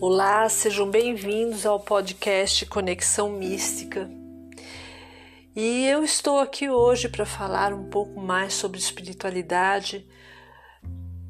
Olá, 0.00 0.48
sejam 0.48 0.90
bem-vindos 0.90 1.64
ao 1.64 1.78
podcast 1.78 2.66
Conexão 2.66 3.30
Mística. 3.30 4.10
E 5.54 5.86
eu 5.86 6.02
estou 6.02 6.40
aqui 6.40 6.68
hoje 6.68 7.08
para 7.08 7.24
falar 7.24 7.72
um 7.72 7.84
pouco 7.84 8.20
mais 8.20 8.54
sobre 8.54 8.78
espiritualidade, 8.78 10.04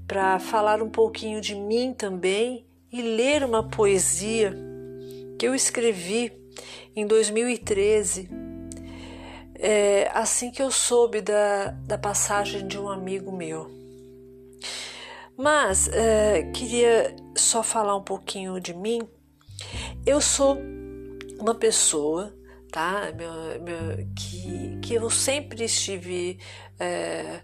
para 0.08 0.38
falar 0.38 0.82
um 0.82 0.88
pouquinho 0.88 1.42
de 1.42 1.54
mim 1.54 1.92
também 1.92 2.66
e 2.90 3.02
ler 3.02 3.44
uma 3.44 3.68
poesia 3.68 4.56
que 5.38 5.46
eu 5.46 5.54
escrevi 5.54 6.32
em 6.96 7.06
2013, 7.06 8.30
é, 9.56 10.10
assim 10.14 10.50
que 10.50 10.62
eu 10.62 10.70
soube 10.70 11.20
da, 11.20 11.66
da 11.86 11.98
passagem 11.98 12.66
de 12.66 12.78
um 12.78 12.88
amigo 12.88 13.30
meu. 13.30 13.83
Mas 15.36 15.88
uh, 15.88 16.52
queria 16.52 17.14
só 17.36 17.62
falar 17.62 17.96
um 17.96 18.02
pouquinho 18.02 18.60
de 18.60 18.72
mim. 18.72 19.00
Eu 20.06 20.20
sou 20.20 20.58
uma 21.40 21.54
pessoa, 21.54 22.34
tá? 22.70 23.12
Meu, 23.16 23.62
meu, 23.62 24.06
que, 24.16 24.78
que 24.80 24.94
eu 24.94 25.10
sempre 25.10 25.64
estive. 25.64 26.38
É, 26.78 27.40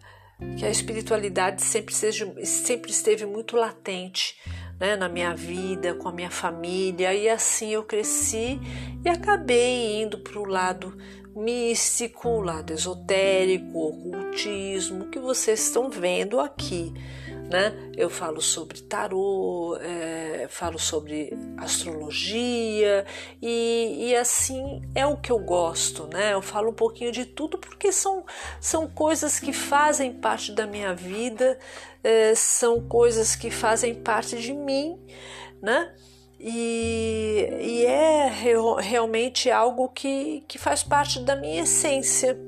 que 0.57 0.65
a 0.65 0.71
espiritualidade 0.71 1.63
sempre, 1.63 1.95
seja, 1.95 2.33
sempre 2.45 2.91
esteve 2.91 3.27
muito 3.27 3.57
latente 3.57 4.37
né, 4.79 4.97
na 4.97 5.07
minha 5.07 5.35
vida, 5.35 5.95
com 5.95 6.09
a 6.09 6.13
minha 6.13 6.30
família, 6.30 7.13
e 7.13 7.29
assim 7.29 7.75
eu 7.75 7.85
cresci 7.85 8.59
e 9.05 9.09
acabei 9.09 10.02
indo 10.02 10.19
para 10.19 10.38
o 10.41 10.47
lado 10.47 10.97
místico, 11.37 12.29
o 12.29 12.41
lado 12.41 12.73
esotérico, 12.73 13.79
ocultismo, 13.79 15.11
que 15.11 15.19
vocês 15.19 15.61
estão 15.61 15.91
vendo 15.91 16.41
aqui 16.41 16.95
né? 17.51 17.75
Eu 17.97 18.09
falo 18.09 18.41
sobre 18.41 18.81
tarô, 18.81 19.77
é, 19.81 20.47
falo 20.49 20.79
sobre 20.79 21.37
astrologia 21.57 23.05
e, 23.43 24.11
e, 24.11 24.16
assim 24.16 24.80
é 24.95 25.05
o 25.05 25.16
que 25.16 25.33
eu 25.33 25.38
gosto, 25.41 26.07
né? 26.07 26.33
Eu 26.33 26.41
falo 26.41 26.71
um 26.71 26.74
pouquinho 26.74 27.11
de 27.11 27.27
tudo 27.27 27.59
porque 27.59 27.91
são, 27.91 28.24
são 28.61 28.89
coisas 28.89 29.41
que 29.41 29.52
fazem 29.52 30.13
parte 30.13 30.52
da 30.52 30.65
minha 30.65 30.95
vida, 30.95 31.59
é, 32.05 32.37
são 32.37 32.80
coisas 32.87 33.35
que 33.35 33.51
fazem 33.51 33.96
parte 33.96 34.41
de 34.41 34.52
mim, 34.52 34.96
né? 35.61 35.93
E, 36.39 37.49
e 37.61 37.85
é 37.85 38.30
realmente 38.80 39.51
algo 39.51 39.89
que, 39.89 40.45
que 40.46 40.57
faz 40.57 40.85
parte 40.85 41.19
da 41.21 41.35
minha 41.35 41.65
essência. 41.65 42.39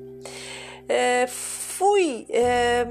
É, 0.89 1.27
fui 1.27 2.25
é, 2.31 2.87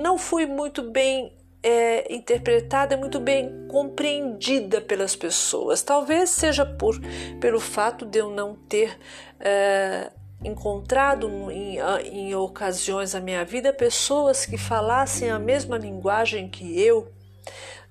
não 0.00 0.16
fui 0.16 0.46
muito 0.46 0.82
bem 0.82 1.36
é, 1.62 2.12
interpretada, 2.12 2.96
muito 2.96 3.20
bem 3.20 3.66
compreendida 3.68 4.80
pelas 4.80 5.14
pessoas. 5.14 5.82
Talvez 5.82 6.30
seja 6.30 6.64
por 6.64 6.98
pelo 7.38 7.60
fato 7.60 8.06
de 8.06 8.18
eu 8.18 8.30
não 8.30 8.54
ter 8.54 8.98
é, 9.38 10.10
encontrado 10.42 11.28
em, 11.50 11.76
em 12.10 12.34
ocasiões 12.34 13.12
da 13.12 13.20
minha 13.20 13.44
vida 13.44 13.72
pessoas 13.72 14.46
que 14.46 14.56
falassem 14.56 15.30
a 15.30 15.38
mesma 15.38 15.76
linguagem 15.76 16.48
que 16.48 16.80
eu, 16.80 17.12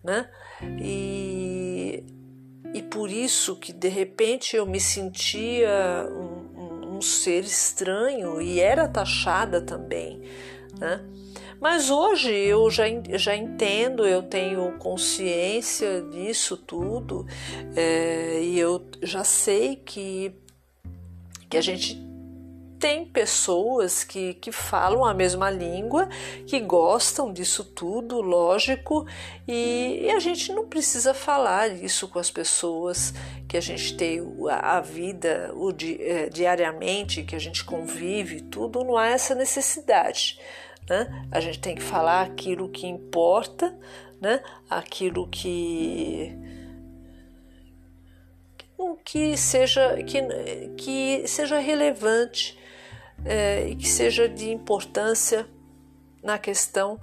né? 0.04 0.28
E, 0.82 2.04
e 2.74 2.82
por 2.82 3.10
isso 3.12 3.56
que 3.56 3.72
de 3.72 3.88
repente 3.88 4.56
eu 4.56 4.66
me 4.66 4.80
sentia 4.80 6.10
um, 6.10 6.60
um, 6.60 6.98
um 6.98 7.02
ser 7.02 7.44
estranho 7.44 8.42
e 8.42 8.60
era 8.60 8.88
taxada 8.88 9.62
também, 9.62 10.22
né? 10.80 11.06
Mas 11.60 11.90
hoje 11.90 12.32
eu 12.34 12.70
já, 12.72 12.86
já 13.16 13.36
entendo, 13.36 14.06
eu 14.06 14.24
tenho 14.24 14.78
consciência 14.78 16.02
disso 16.04 16.56
tudo 16.56 17.26
é, 17.76 18.40
e 18.42 18.58
eu 18.58 18.86
já 19.02 19.24
sei 19.24 19.76
que, 19.76 20.34
que 21.50 21.58
a 21.58 21.62
gente 21.62 22.10
tem 22.80 23.06
pessoas 23.06 24.06
que, 24.06 24.36
que 24.36 24.54
falam 24.54 25.04
a 25.04 25.14
mesma 25.14 25.52
língua, 25.52 26.08
que 26.48 26.62
gostam 26.62 27.34
disso 27.34 27.64
tudo, 27.64 28.22
lógico, 28.22 29.06
e, 29.46 30.00
e, 30.04 30.12
a 30.12 30.20
gente 30.20 30.54
não 30.54 30.66
precisa 30.66 31.14
falar 31.14 31.68
isso 31.68 32.08
com 32.08 32.18
as 32.18 32.32
pessoas 32.32 33.14
que 33.50 33.58
a 33.58 33.62
gente 33.62 33.98
tem 33.98 34.22
a, 34.50 34.78
a 34.78 34.82
vida 34.82 35.52
o 35.56 35.74
di, 35.74 36.02
é, 36.02 36.30
diariamente, 36.30 37.24
que 37.24 37.36
a 37.36 37.40
gente 37.40 37.66
convive, 37.66 38.40
tudo, 38.40 38.84
não 38.84 38.96
há 38.96 39.08
essa 39.08 39.36
necessidade. 39.36 40.40
Né? 40.90 41.28
A 41.32 41.40
gente 41.40 41.60
tem 41.60 41.76
que 41.76 41.84
falar 41.84 42.24
aquilo 42.24 42.68
que 42.68 42.88
importa, 42.88 43.78
né? 44.20 44.42
aquilo 44.70 45.28
que 45.28 46.36
que 49.04 49.36
seja 49.36 50.02
que, 50.04 50.22
que 50.78 51.28
seja 51.28 51.60
relevante 51.60 52.58
é, 53.26 53.68
e 53.68 53.76
que 53.76 53.88
seja 53.88 54.28
de 54.28 54.50
importância 54.50 55.46
na 56.24 56.38
questão 56.38 57.00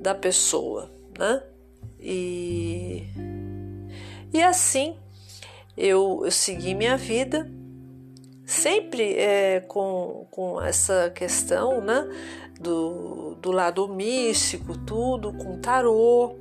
da 0.00 0.14
pessoa, 0.14 0.90
né? 1.18 1.42
E, 1.98 3.04
e 4.32 4.42
assim 4.42 4.96
eu, 5.76 6.22
eu 6.24 6.30
segui 6.30 6.74
minha 6.74 6.96
vida 6.96 7.50
sempre 8.50 9.14
é, 9.16 9.60
com, 9.60 10.26
com 10.30 10.60
essa 10.60 11.08
questão 11.10 11.80
né, 11.80 12.04
do, 12.60 13.36
do 13.36 13.52
lado 13.52 13.86
místico, 13.88 14.76
tudo, 14.76 15.32
com 15.32 15.60
tarô. 15.60 16.36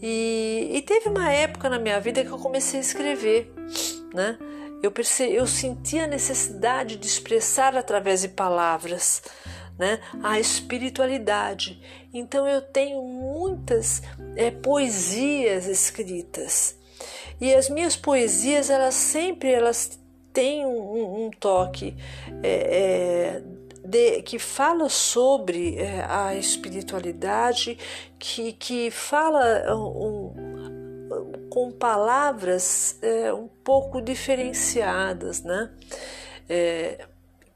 E, 0.00 0.70
e, 0.74 0.82
teve 0.82 1.08
uma 1.08 1.30
época 1.32 1.68
na 1.68 1.78
minha 1.78 1.98
vida 1.98 2.24
que 2.24 2.30
eu 2.30 2.38
comecei 2.38 2.78
a 2.78 2.82
escrever, 2.82 3.52
né? 4.14 4.38
Eu, 4.80 4.92
percebi, 4.92 5.34
eu 5.34 5.44
senti 5.44 5.98
a 5.98 6.06
necessidade 6.06 6.94
de 6.94 7.06
expressar 7.08 7.76
através 7.76 8.22
de 8.22 8.28
palavras, 8.28 9.20
né? 9.76 9.98
A 10.22 10.38
espiritualidade. 10.38 11.82
Então 12.14 12.46
eu 12.46 12.62
tenho 12.62 13.02
muitas 13.02 14.02
é, 14.36 14.52
poesias 14.52 15.66
escritas 15.66 16.78
e 17.40 17.52
as 17.52 17.68
minhas 17.68 17.96
poesias 17.96 18.70
elas 18.70 18.94
sempre 18.94 19.52
elas 19.52 19.98
tem 20.38 20.64
um, 20.64 21.24
um 21.24 21.30
toque 21.30 21.96
é, 22.44 23.40
é, 23.40 23.42
de, 23.84 24.22
que 24.22 24.38
fala 24.38 24.88
sobre 24.88 25.76
é, 25.76 26.06
a 26.08 26.36
espiritualidade, 26.36 27.76
que, 28.20 28.52
que 28.52 28.88
fala 28.88 29.74
um, 29.74 31.48
com 31.50 31.72
palavras 31.72 32.96
é, 33.02 33.32
um 33.32 33.48
pouco 33.64 34.00
diferenciadas, 34.00 35.42
né? 35.42 35.72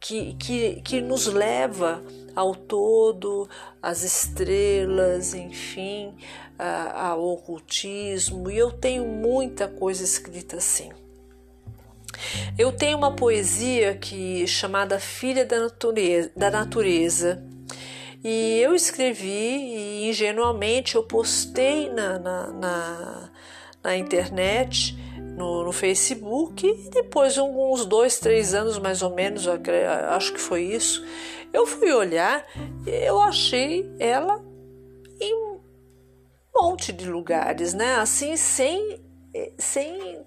Que, 0.00 0.34
que, 0.34 0.82
que 0.82 1.00
nos 1.00 1.28
leva 1.28 2.02
ao 2.34 2.52
todo, 2.56 3.48
às 3.80 4.02
estrelas, 4.02 5.32
enfim, 5.32 6.12
ao 6.58 7.22
ocultismo, 7.22 8.50
e 8.50 8.58
eu 8.58 8.72
tenho 8.72 9.06
muita 9.06 9.68
coisa 9.68 10.02
escrita 10.02 10.56
assim. 10.56 10.90
Eu 12.58 12.72
tenho 12.72 12.96
uma 12.96 13.14
poesia 13.14 13.94
que 13.94 14.46
chamada 14.46 14.98
Filha 14.98 15.44
da 15.44 15.60
Natureza, 15.60 16.30
da 16.36 16.50
natureza 16.50 17.42
e 18.24 18.60
eu 18.60 18.74
escrevi 18.74 19.28
e 19.28 20.08
ingenuamente 20.08 20.94
eu 20.94 21.02
postei 21.02 21.90
na, 21.90 22.20
na, 22.20 22.46
na, 22.52 23.30
na 23.82 23.96
internet, 23.96 24.96
no, 25.36 25.64
no, 25.64 25.72
Facebook, 25.72 26.64
e 26.64 26.88
depois, 26.88 27.36
uns 27.36 27.84
dois, 27.84 28.20
três 28.20 28.54
anos 28.54 28.78
mais 28.78 29.02
ou 29.02 29.12
menos, 29.12 29.46
acho 29.48 30.32
que 30.34 30.40
foi 30.40 30.62
isso, 30.62 31.04
eu 31.52 31.66
fui 31.66 31.92
olhar 31.92 32.46
e 32.86 32.90
eu 32.90 33.20
achei 33.20 33.90
ela 33.98 34.40
em 35.20 35.34
um 35.34 35.60
monte 36.54 36.92
de 36.92 37.10
lugares, 37.10 37.74
né? 37.74 37.96
Assim, 37.96 38.36
sem, 38.36 39.00
sem 39.58 40.24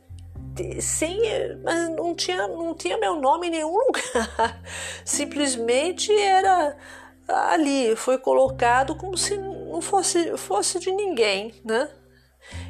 sem 0.82 1.22
mas 1.64 1.90
não 1.90 2.16
tinha 2.16 2.48
não 2.48 2.74
tinha 2.74 2.98
meu 2.98 3.20
nome 3.20 3.48
em 3.48 3.52
nenhum 3.52 3.76
lugar. 3.78 4.62
Simplesmente 5.04 6.12
era 6.12 6.76
ali 7.28 7.96
foi 7.96 8.18
colocado 8.18 8.96
como 8.96 9.18
se 9.18 9.38
não 9.38 9.82
fosse 9.82 10.38
fosse 10.38 10.80
de 10.80 10.92
ninguém 10.92 11.54
né? 11.64 11.90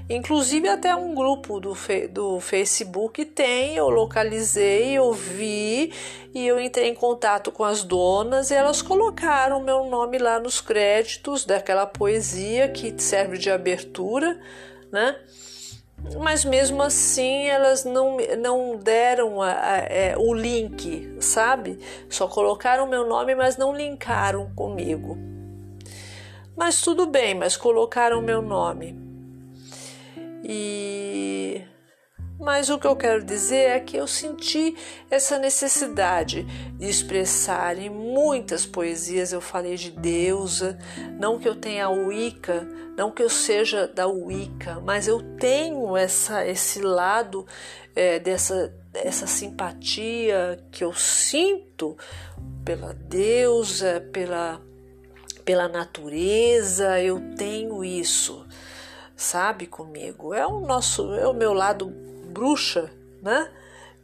Inclusive 0.10 0.70
até 0.70 0.96
um 0.96 1.14
grupo 1.14 1.60
do, 1.60 1.76
do 2.12 2.40
Facebook 2.40 3.26
tem 3.26 3.76
eu 3.76 3.90
localizei 3.90 4.94
eu 4.94 5.12
vi 5.12 5.92
e 6.34 6.48
eu 6.48 6.60
entrei 6.60 6.90
em 6.90 6.96
contato 6.96 7.52
com 7.52 7.64
as 7.64 7.84
donas 7.84 8.52
e 8.52 8.54
elas 8.54 8.82
colocaram 8.82 9.62
meu 9.62 9.86
nome 9.86 10.18
lá 10.18 10.40
nos 10.40 10.62
créditos 10.62 11.44
daquela 11.44 11.86
poesia 11.86 12.70
que 12.70 12.94
serve 13.02 13.38
de 13.38 13.50
abertura 13.50 14.40
né 14.92 15.18
mas 16.19 16.46
mesmo 16.46 16.81
assim 16.81 17.48
elas 17.48 17.84
não, 17.84 18.18
não 18.38 18.78
deram 18.78 19.42
a, 19.42 19.52
a, 19.52 19.78
é, 19.78 20.16
o 20.18 20.34
link, 20.34 21.16
sabe? 21.19 21.80
Só 22.10 22.28
colocaram 22.28 22.88
meu 22.88 23.07
nome, 23.07 23.36
mas 23.36 23.57
não 23.57 23.75
linkaram 23.75 24.52
comigo. 24.56 25.18
Mas 26.56 26.81
tudo 26.81 27.06
bem, 27.06 27.34
mas 27.36 27.57
colocaram 27.57 28.22
meu 28.22 28.42
nome. 28.42 28.98
E 30.44 31.62
mas 32.40 32.70
o 32.70 32.78
que 32.78 32.88
eu 32.88 32.96
quero 32.96 33.24
dizer 33.24 33.70
é 33.70 33.80
que 33.80 33.98
eu 33.98 34.08
senti 34.08 34.76
essa 35.10 35.38
necessidade 35.38 36.44
de 36.78 36.90
expressar 36.90 37.78
em 37.78 37.90
muitas 37.90 38.66
poesias. 38.66 39.32
Eu 39.32 39.42
falei 39.42 39.76
de 39.76 39.92
deusa, 39.92 40.78
não 41.20 41.40
que 41.40 41.48
eu 41.48 41.56
tenha 41.56 41.86
a 41.86 41.90
Wicca, 41.90 42.68
não 42.98 43.12
que 43.12 43.24
eu 43.24 43.30
seja 43.30 43.88
da 43.88 44.08
Wicca, 44.08 44.82
mas 44.82 45.08
eu 45.08 45.22
tenho 45.38 45.96
essa, 45.96 46.46
esse 46.46 46.82
lado 46.82 47.46
é, 47.96 48.20
dessa 48.20 48.74
essa 49.04 49.28
simpatia 49.28 50.58
que 50.72 50.84
eu 50.84 50.94
sinto 50.94 51.98
pela 52.64 52.94
deusa, 52.94 54.02
pela, 54.12 54.62
pela 55.44 55.68
natureza, 55.68 57.00
eu 57.02 57.20
tenho 57.36 57.84
isso, 57.84 58.46
sabe, 59.16 59.68
comigo. 59.68 60.34
É 60.34 60.46
o 60.46 60.62
nosso, 60.62 61.14
é 61.14 61.28
o 61.28 61.34
meu 61.34 61.54
lado 61.54 61.94
bruxa, 62.36 62.92
né? 63.22 63.50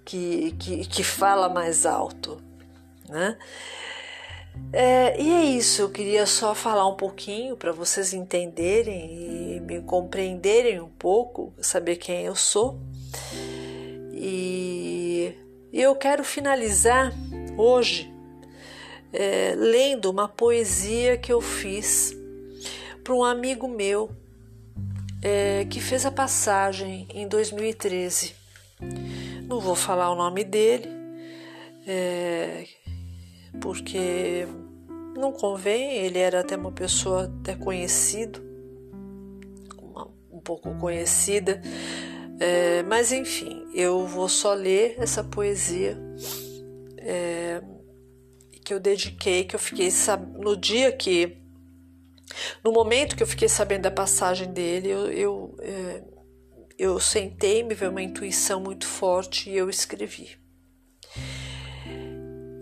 Que, 0.05 0.55
que, 0.57 0.87
que 0.87 1.03
fala 1.03 1.49
mais 1.49 1.85
alto, 1.85 2.41
né? 3.07 3.37
É, 4.73 5.21
e 5.21 5.31
é 5.31 5.43
isso, 5.43 5.81
eu 5.81 5.89
queria 5.89 6.25
só 6.25 6.55
falar 6.55 6.87
um 6.87 6.95
pouquinho 6.95 7.55
para 7.55 7.71
vocês 7.71 8.13
entenderem 8.13 9.55
e 9.55 9.59
me 9.59 9.81
compreenderem 9.81 10.79
um 10.79 10.89
pouco, 10.89 11.53
saber 11.59 11.97
quem 11.97 12.25
eu 12.25 12.35
sou. 12.35 12.79
E, 14.13 15.35
e 15.71 15.81
eu 15.81 15.95
quero 15.95 16.23
finalizar 16.23 17.13
hoje 17.57 18.11
é, 19.11 19.53
lendo 19.57 20.09
uma 20.09 20.27
poesia 20.27 21.17
que 21.17 21.31
eu 21.31 21.41
fiz 21.41 22.15
para 23.03 23.13
um 23.13 23.23
amigo 23.23 23.67
meu 23.67 24.09
é, 25.21 25.65
que 25.65 25.79
fez 25.79 26.05
a 26.05 26.11
passagem 26.11 27.07
em 27.13 27.27
2013. 27.27 28.35
Não 29.47 29.59
vou 29.59 29.75
falar 29.75 30.11
o 30.11 30.15
nome 30.15 30.43
dele, 30.43 30.89
é, 31.85 32.65
porque 33.61 34.47
não 35.15 35.31
convém, 35.31 35.97
ele 35.97 36.17
era 36.17 36.39
até 36.39 36.55
uma 36.55 36.71
pessoa 36.71 37.25
até 37.41 37.55
conhecido, 37.55 38.41
uma, 39.77 40.07
um 40.31 40.39
pouco 40.39 40.73
conhecida, 40.79 41.61
é, 42.39 42.81
mas 42.83 43.11
enfim, 43.11 43.67
eu 43.73 44.07
vou 44.07 44.27
só 44.27 44.53
ler 44.53 44.95
essa 44.97 45.23
poesia 45.23 45.97
é, 46.97 47.61
que 48.63 48.73
eu 48.73 48.79
dediquei, 48.79 49.43
que 49.43 49.55
eu 49.55 49.59
fiquei 49.59 49.89
no 50.39 50.57
dia 50.57 50.91
que 50.91 51.37
no 52.63 52.71
momento 52.71 53.15
que 53.15 53.23
eu 53.23 53.27
fiquei 53.27 53.49
sabendo 53.49 53.83
da 53.83 53.91
passagem 53.91 54.51
dele, 54.51 54.89
eu, 54.89 55.11
eu, 55.11 55.55
é, 55.59 56.03
eu 56.77 56.99
sentei, 56.99 57.63
me 57.63 57.73
veio 57.73 57.91
uma 57.91 58.01
intuição 58.01 58.59
muito 58.59 58.85
forte 58.85 59.49
e 59.49 59.57
eu 59.57 59.69
escrevi. 59.69 60.37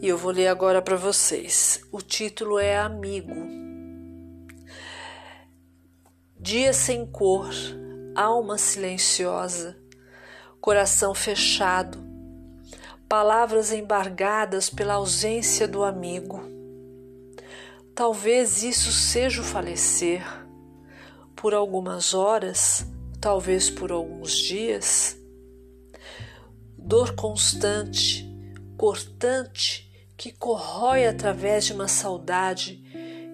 E 0.01 0.07
eu 0.07 0.18
vou 0.18 0.31
ler 0.31 0.48
agora 0.48 0.81
para 0.81 0.95
vocês. 0.95 1.81
O 1.92 2.01
título 2.01 2.57
é 2.57 2.77
Amigo. 2.77 3.36
Dia 6.39 6.71
sem 6.71 7.06
cor, 7.06 7.50
alma 8.16 8.57
silenciosa, 8.57 9.77
coração 10.62 11.13
fechado, 11.13 12.01
palavras 13.10 13.74
embargadas 13.74 14.69
pela 14.69 14.94
ausência 14.94 15.68
do 15.68 15.83
amigo 15.83 16.58
Talvez 17.99 18.63
isso 18.63 18.93
seja 18.93 19.41
o 19.41 19.43
falecer 19.43 20.23
por 21.35 21.53
algumas 21.53 22.13
horas, 22.13 22.85
talvez 23.19 23.69
por 23.69 23.91
alguns 23.91 24.37
dias. 24.37 25.17
Dor 26.77 27.13
constante, 27.13 28.25
cortante, 28.77 29.91
que 30.15 30.31
corrói 30.31 31.07
através 31.07 31.65
de 31.65 31.73
uma 31.73 31.89
saudade 31.89 32.81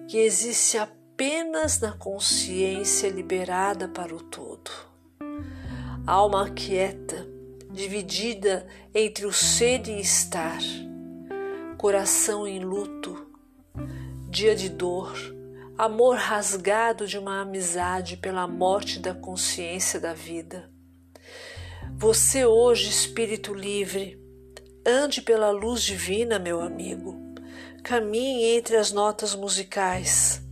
que 0.08 0.18
existe 0.18 0.76
apenas 0.76 1.78
na 1.78 1.92
consciência 1.92 3.08
liberada 3.08 3.86
para 3.86 4.12
o 4.12 4.20
todo. 4.20 4.72
Alma 6.04 6.50
quieta, 6.50 7.24
dividida 7.70 8.66
entre 8.92 9.26
o 9.26 9.32
ser 9.32 9.86
e 9.86 10.00
estar, 10.00 10.58
coração 11.78 12.48
em 12.48 12.58
luto, 12.58 13.25
dia 14.36 14.54
de 14.54 14.68
dor, 14.68 15.14
amor 15.78 16.18
rasgado 16.18 17.06
de 17.06 17.18
uma 17.18 17.40
amizade 17.40 18.18
pela 18.18 18.46
morte 18.46 18.98
da 18.98 19.14
consciência 19.14 19.98
da 19.98 20.12
vida. 20.12 20.70
Você 21.96 22.44
hoje, 22.44 22.90
espírito 22.90 23.54
livre, 23.54 24.20
ande 24.86 25.22
pela 25.22 25.50
luz 25.50 25.82
divina, 25.82 26.38
meu 26.38 26.60
amigo. 26.60 27.16
Caminhe 27.82 28.58
entre 28.58 28.76
as 28.76 28.92
notas 28.92 29.34
musicais. 29.34 30.42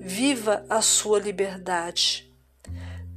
Viva 0.00 0.64
a 0.70 0.80
sua 0.80 1.18
liberdade. 1.18 2.34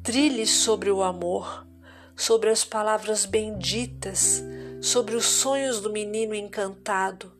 Trilhe 0.03 0.45
sobre 0.45 0.91
o 0.91 1.01
amor, 1.01 1.65
sobre 2.13 2.49
as 2.49 2.65
palavras 2.65 3.25
benditas, 3.25 4.43
sobre 4.81 5.15
os 5.15 5.23
sonhos 5.25 5.79
do 5.79 5.89
menino 5.89 6.35
encantado, 6.35 7.36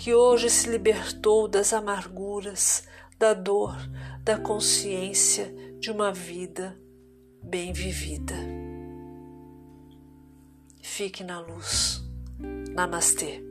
que 0.00 0.14
hoje 0.14 0.48
se 0.48 0.66
libertou 0.66 1.46
das 1.46 1.74
amarguras, 1.74 2.88
da 3.18 3.34
dor, 3.34 3.76
da 4.24 4.38
consciência 4.38 5.54
de 5.78 5.90
uma 5.90 6.10
vida 6.10 6.74
bem 7.42 7.74
vivida. 7.74 8.34
Fique 10.80 11.22
na 11.22 11.38
luz. 11.40 12.00
Namastê. 12.74 13.49